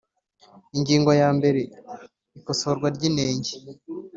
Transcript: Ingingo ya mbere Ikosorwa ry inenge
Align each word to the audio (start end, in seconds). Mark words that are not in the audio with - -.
Ingingo 0.75 1.11
ya 1.21 1.29
mbere 1.37 1.59
Ikosorwa 2.39 2.87
ry 2.95 3.03
inenge 3.09 3.53